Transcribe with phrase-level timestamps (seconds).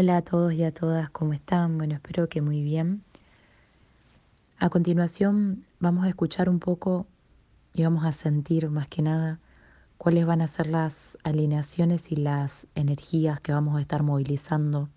[0.00, 1.76] Hola a todos y a todas, ¿cómo están?
[1.76, 3.02] Bueno, espero que muy bien.
[4.56, 7.08] A continuación vamos a escuchar un poco
[7.74, 9.40] y vamos a sentir más que nada
[9.96, 14.88] cuáles van a ser las alineaciones y las energías que vamos a estar movilizando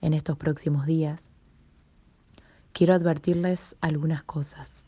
[0.00, 1.28] en estos próximos días.
[2.72, 4.86] Quiero advertirles algunas cosas.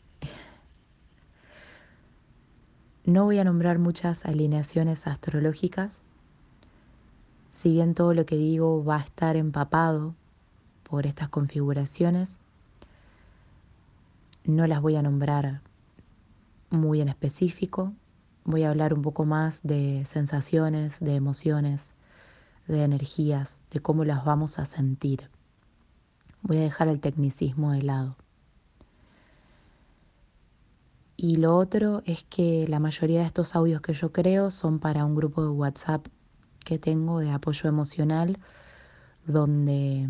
[3.05, 6.01] No voy a nombrar muchas alineaciones astrológicas
[7.57, 10.13] si bien todo lo que digo va a estar empapado
[10.83, 12.37] por estas configuraciones,
[14.43, 15.61] no las voy a nombrar
[16.69, 17.93] muy en específico.
[18.45, 21.89] Voy a hablar un poco más de sensaciones, de emociones,
[22.67, 25.27] de energías, de cómo las vamos a sentir.
[26.43, 28.17] Voy a dejar el tecnicismo de lado.
[31.15, 35.05] Y lo otro es que la mayoría de estos audios que yo creo son para
[35.05, 36.05] un grupo de WhatsApp
[36.67, 38.39] que tengo de apoyo emocional,
[39.25, 40.09] donde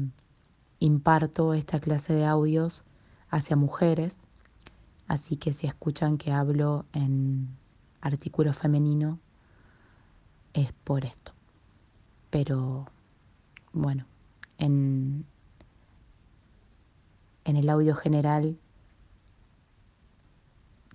[0.79, 2.83] imparto esta clase de audios
[3.29, 4.19] hacia mujeres.
[5.07, 7.47] Así que si escuchan que hablo en
[8.01, 9.19] artículo femenino,
[10.53, 11.31] es por esto.
[12.31, 12.87] Pero
[13.71, 14.07] bueno,
[14.57, 15.27] en,
[17.45, 18.57] en el audio general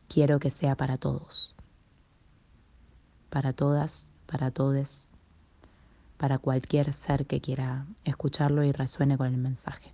[0.08, 1.54] quiero que sea para todos,
[3.30, 5.11] para todas, para todes
[6.22, 9.90] para cualquier ser que quiera escucharlo y resuene con el mensaje.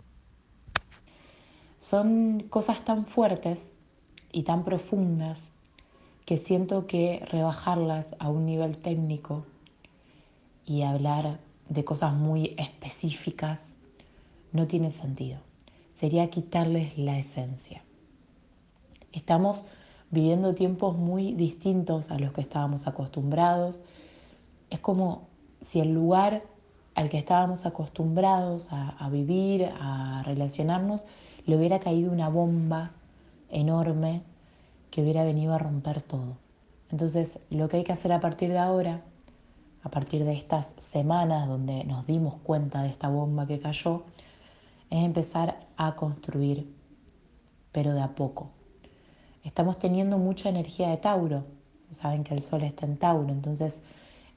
[1.79, 3.73] Son cosas tan fuertes
[4.31, 5.53] y tan profundas
[6.27, 9.47] que siento que rebajarlas a un nivel técnico
[10.67, 11.39] y hablar
[11.71, 13.73] de cosas muy específicas
[14.53, 15.39] no tiene sentido.
[15.95, 17.83] Sería quitarles la esencia.
[19.13, 19.65] Estamos
[20.11, 23.81] viviendo tiempos muy distintos a los que estábamos acostumbrados.
[24.69, 25.28] Es como
[25.61, 26.43] si el lugar
[26.95, 31.05] al que estábamos acostumbrados a, vivir, a relacionarnos,
[31.47, 32.91] le hubiera caído una bomba
[33.51, 34.23] enorme
[34.91, 36.37] que hubiera venido a romper todo.
[36.91, 39.03] Entonces, lo que hay que hacer a partir de ahora,
[39.85, 44.03] a partir de estas semanas donde nos dimos cuenta de esta bomba que cayó,
[44.91, 46.69] es empezar a construir,
[47.71, 48.51] pero de a poco.
[49.45, 51.45] Estamos teniendo mucha energía de Tauro,
[51.93, 53.81] saben que el Sol está en Tauro, entonces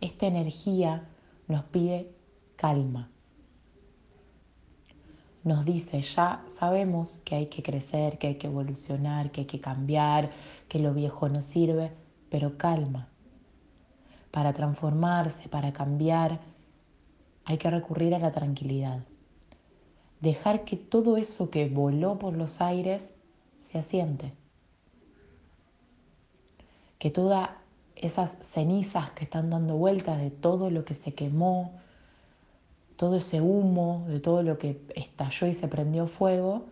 [0.02, 1.08] esta energía
[1.48, 2.12] nos pide
[2.56, 3.10] calma.
[5.44, 9.62] Nos dice, ya sabemos que hay que crecer, que hay que evolucionar, que hay que
[9.62, 10.32] cambiar,
[10.68, 11.92] que lo viejo no sirve,
[12.30, 13.08] pero calma.
[14.30, 16.40] Para transformarse, para cambiar,
[17.46, 19.04] hay que recurrir a la tranquilidad.
[20.20, 23.12] Dejar que todo eso que voló por los aires
[23.60, 24.34] se asiente.
[27.00, 27.61] Que toda
[28.02, 31.80] esas cenizas que están dando vueltas de todo lo que se quemó,
[32.98, 36.66] todo ese humo, de todo lo que estalló y se prendió fuego,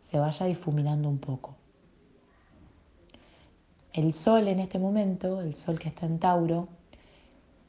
[0.00, 1.54] se vaya difuminando un poco.
[3.92, 6.68] El sol en este momento, el sol que está en Tauro,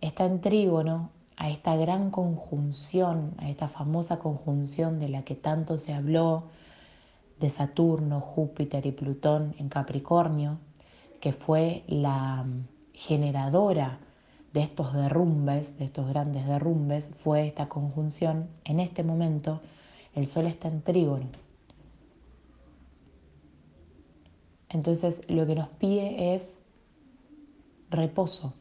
[0.01, 5.77] está en trígono a esta gran conjunción, a esta famosa conjunción de la que tanto
[5.77, 6.43] se habló,
[7.39, 10.57] de Saturno, Júpiter y Plutón en Capricornio,
[11.19, 12.45] que fue la
[12.95, 13.99] generadora
[14.53, 18.47] de estos derrumbes, de estos grandes derrumbes, fue esta conjunción.
[18.63, 19.61] En este momento
[20.13, 21.27] el Sol está en trígono.
[24.69, 26.57] Entonces lo que nos pide es
[27.89, 28.53] reposo,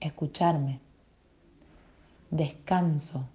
[0.00, 0.80] escucharme,
[2.30, 3.28] descanso,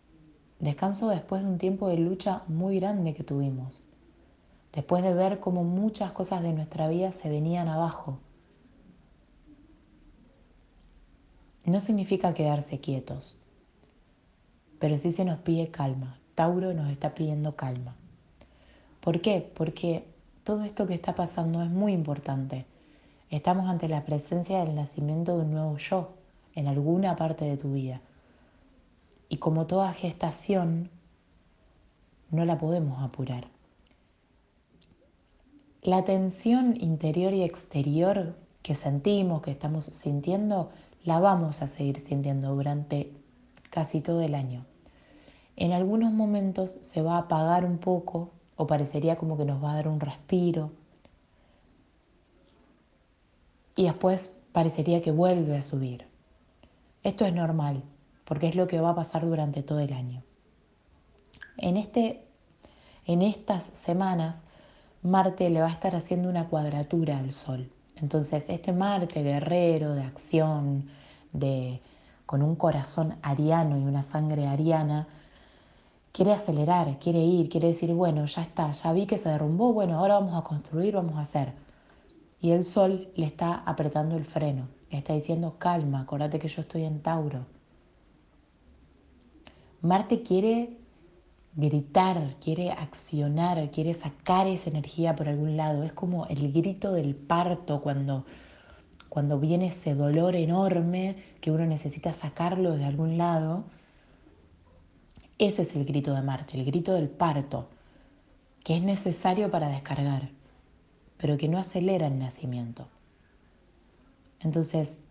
[0.60, 3.82] descanso después de un tiempo de lucha muy grande que tuvimos,
[4.74, 8.20] después de ver cómo muchas cosas de nuestra vida se venían abajo
[11.66, 13.40] No significa quedarse quietos,
[14.80, 16.18] pero sí se nos pide calma.
[16.34, 17.96] Tauro nos está pidiendo calma.
[19.00, 19.52] ¿Por qué?
[19.56, 20.06] Porque
[20.44, 22.66] todo esto que está pasando es muy importante.
[23.30, 26.14] Estamos ante la presencia del nacimiento de un nuevo yo
[26.56, 28.02] en alguna parte de tu vida.
[29.30, 30.90] Y como toda gestación,
[32.32, 33.48] no la podemos apurar.
[35.84, 40.72] La tensión interior y exterior que sentimos, que estamos sintiendo,
[41.04, 43.14] la vamos a seguir sintiendo durante
[43.70, 44.66] casi todo el año.
[45.56, 49.72] En algunos momentos se va a apagar un poco o parecería como que nos va
[49.72, 50.72] a dar un respiro
[53.76, 56.06] y después parecería que vuelve a subir.
[57.04, 57.84] Esto es normal
[58.26, 60.24] porque es lo que va a pasar durante todo el año.
[61.58, 62.24] En, este,
[63.06, 64.42] en estas semanas
[65.04, 67.72] Marte le va a estar haciendo una cuadratura al Sol.
[68.02, 70.88] Entonces, este Marte guerrero de acción,
[71.34, 71.82] de,
[72.26, 75.08] con un corazón ariano y una sangre ariana,
[76.12, 80.00] quiere acelerar, quiere ir, quiere decir, bueno, ya está, ya vi que se derrumbó, bueno,
[80.00, 81.54] ahora vamos a construir, vamos a hacer.
[82.42, 86.62] Y el sol le está apretando el freno, le está diciendo, calma, acordate que yo
[86.62, 87.46] estoy en Tauro.
[89.82, 90.81] Marte quiere
[91.56, 95.84] gritar, quiere accionar, quiere sacar esa energía por algún lado.
[95.84, 98.26] Es como el grito del parto cuando,
[99.10, 103.66] cuando viene ese dolor enorme que uno necesita sacarlo de algún lado.
[105.38, 107.68] Ese es el grito de Marte, el grito del parto,
[108.64, 110.30] que es necesario para descargar,
[111.18, 112.88] pero que no acelera el nacimiento.
[114.40, 115.02] Entonces,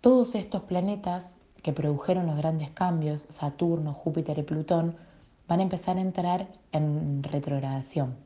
[0.00, 4.96] todos estos planetas que produjeron los grandes cambios, Saturno, Júpiter y Plutón,
[5.46, 8.16] van a empezar a entrar en retrogradación.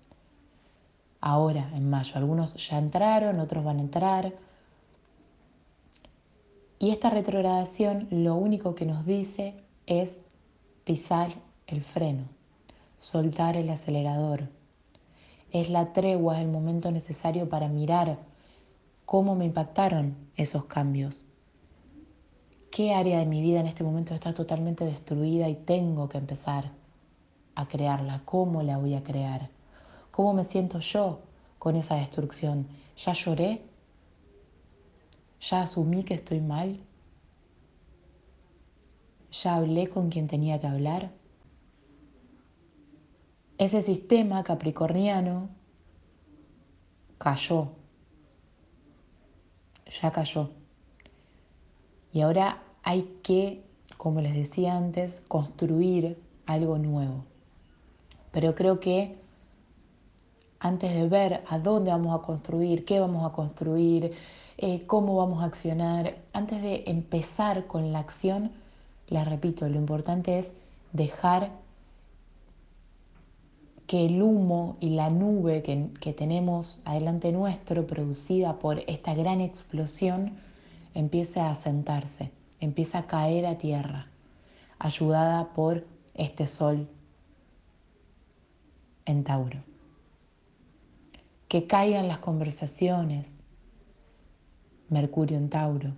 [1.21, 4.33] Ahora, en mayo, algunos ya entraron, otros van a entrar.
[6.79, 9.55] Y esta retrogradación lo único que nos dice
[9.87, 10.23] es
[10.85, 11.35] pisar
[11.67, 12.25] el freno,
[13.01, 14.49] soltar el acelerador.
[15.51, 18.19] Es la tregua, es el momento necesario para mirar
[19.07, 21.25] cómo me impactaron esos cambios
[22.75, 26.73] qué área de mi vida en este momento está totalmente destruida y tengo que empezar
[27.55, 29.49] a crearla, cómo la voy a crear,
[30.11, 31.21] cómo me siento yo
[31.61, 32.67] con esa destrucción.
[32.97, 33.63] ¿Ya lloré?
[35.41, 36.81] ¿Ya asumí que estoy mal?
[39.31, 41.13] ¿Ya hablé con quien tenía que hablar?
[43.57, 45.49] Ese sistema capricorniano
[47.19, 47.69] cayó,
[49.87, 50.64] ya cayó.
[52.15, 53.61] Y ahora hay que,
[53.99, 56.17] como les decía antes, construir
[56.47, 57.25] algo nuevo.
[58.31, 59.17] Pero creo que
[60.61, 64.13] antes de ver a dónde vamos a construir, qué vamos a construir,
[64.59, 68.53] eh, cómo vamos a accionar, antes de empezar con la acción,
[69.09, 70.53] les repito, lo importante es
[70.93, 71.51] dejar
[73.89, 79.41] que el humo y la nube que, que tenemos adelante nuestro, producida por esta gran
[79.41, 80.39] explosión,
[80.95, 82.31] empiece a sentarse,
[82.61, 84.07] empieza a caer a tierra,
[84.79, 86.89] ayudada por este sol
[89.05, 89.63] en Tauro.
[91.49, 93.41] Que caigan las conversaciones,
[94.89, 95.93] Mercurio en Tauro.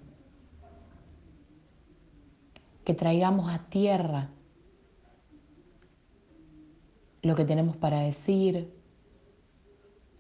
[2.85, 4.31] Que traigamos a tierra
[7.23, 8.73] lo que tenemos para decir,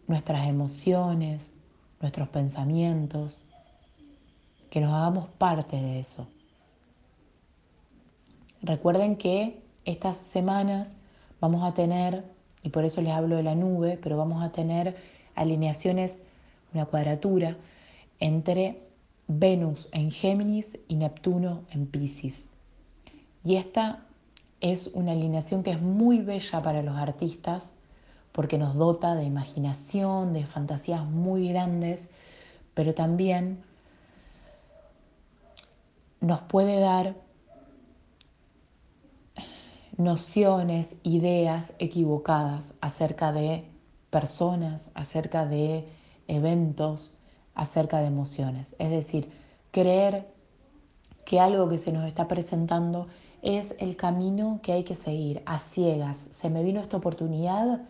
[0.08, 1.52] nuestras emociones,
[2.00, 3.44] nuestros pensamientos,
[4.70, 6.26] que nos hagamos parte de eso.
[8.62, 10.92] Recuerden que estas semanas
[11.40, 12.24] vamos a tener,
[12.62, 14.96] y por eso les hablo de la nube, pero vamos a tener
[15.34, 16.16] alineaciones,
[16.74, 17.56] una cuadratura
[18.18, 18.82] entre
[19.28, 22.46] Venus en Géminis y Neptuno en Pisces.
[23.44, 24.04] Y esta
[24.60, 27.72] es una alineación que es muy bella para los artistas
[28.32, 32.08] porque nos dota de imaginación, de fantasías muy grandes,
[32.74, 33.62] pero también
[36.20, 37.16] nos puede dar
[39.96, 43.64] nociones, ideas equivocadas acerca de
[44.10, 45.86] personas, acerca de
[46.28, 47.16] eventos,
[47.54, 48.74] acerca de emociones.
[48.78, 49.30] Es decir,
[49.70, 50.26] creer
[51.24, 53.08] que algo que se nos está presentando
[53.42, 56.26] es el camino que hay que seguir, a ciegas.
[56.30, 57.86] Se me vino esta oportunidad,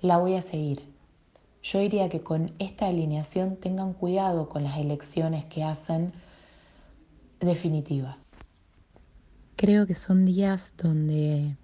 [0.00, 0.88] la voy a seguir.
[1.62, 6.12] Yo diría que con esta alineación tengan cuidado con las elecciones que hacen
[7.44, 8.26] definitivas.
[9.56, 11.56] Creo que son días donde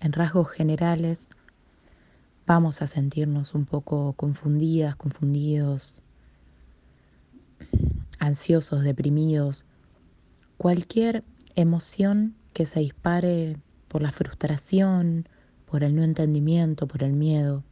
[0.00, 1.28] en rasgos generales
[2.46, 6.02] vamos a sentirnos un poco confundidas, confundidos,
[8.18, 9.64] ansiosos, deprimidos,
[10.56, 13.56] cualquier emoción que se dispare
[13.88, 15.28] por la frustración,
[15.66, 17.62] por el no entendimiento, por el miedo.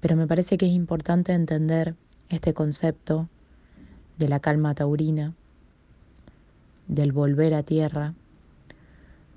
[0.00, 1.94] Pero me parece que es importante entender
[2.28, 3.28] este concepto
[4.20, 5.32] de la calma taurina,
[6.88, 8.12] del volver a tierra,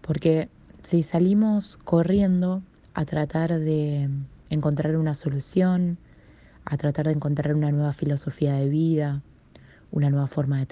[0.02, 0.50] porque
[0.84, 2.62] si salimos corriendo
[2.94, 4.10] a tratar de
[4.50, 5.98] encontrar una solución,
[6.66, 9.22] a tratar de encontrar una nueva filosofía de vida,
[9.90, 10.66] una nueva forma de,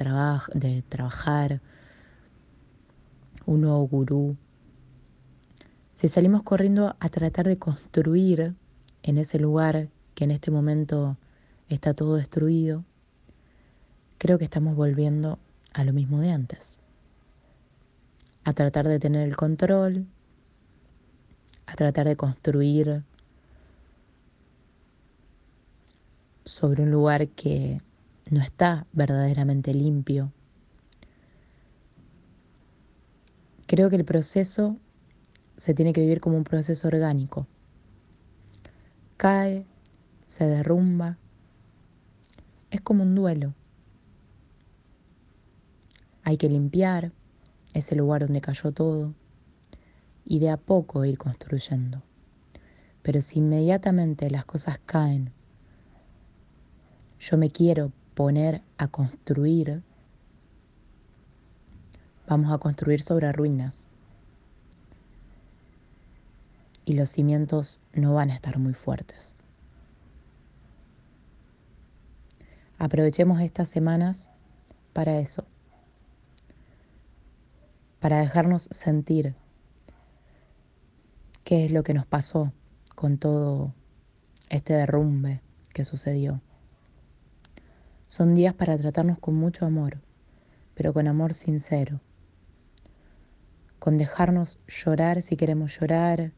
[0.56, 1.62] de trabajar,
[3.46, 4.36] un nuevo gurú.
[5.94, 8.56] Si salimos corriendo a tratar de construir
[9.04, 11.16] en ese lugar que en este momento
[11.70, 12.84] está todo destruido,
[14.22, 15.40] creo que estamos volviendo
[15.74, 16.78] a lo mismo de antes.
[18.44, 20.06] A tratar de tener el control,
[21.66, 23.02] a tratar de construir
[26.46, 27.82] sobre un lugar que
[28.30, 30.32] no está verdaderamente limpio,
[33.72, 34.76] Creo que el proceso
[35.56, 37.48] se tiene que vivir como un proceso orgánico.
[39.16, 39.66] Cae,
[40.26, 41.18] se derrumba.
[42.70, 43.54] Es como un duelo.
[46.24, 47.12] Hay que limpiar
[47.74, 49.14] ese lugar donde cayó todo
[50.26, 52.02] y de a poco ir construyendo.
[53.02, 55.32] Pero si inmediatamente las cosas caen,
[57.20, 59.82] yo me quiero poner a construir,
[62.28, 63.90] vamos a construir sobre ruinas.
[66.86, 69.36] Y los cimientos no van a estar muy fuertes.
[72.80, 74.34] Aprovechemos estas semanas
[74.94, 75.46] para eso,
[78.02, 79.36] para dejarnos sentir
[81.44, 82.52] qué es lo que nos pasó
[82.96, 83.76] con todo
[84.50, 85.42] este derrumbe
[85.72, 86.42] que sucedió.
[88.08, 90.00] Son días para tratarnos con mucho amor,
[90.74, 92.02] pero con amor sincero,
[93.78, 96.32] con dejarnos llorar si queremos llorar,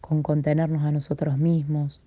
[0.00, 2.04] con contenernos a nosotros mismos,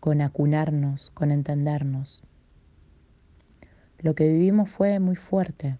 [0.00, 2.22] con acunarnos, con entendernos.
[3.98, 5.76] Lo que vivimos fue muy fuerte,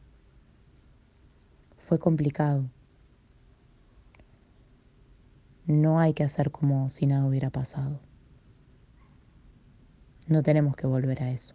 [1.92, 2.70] fue complicado.
[5.66, 8.00] No hay que hacer como si nada hubiera pasado.
[10.26, 11.54] No tenemos que volver a eso.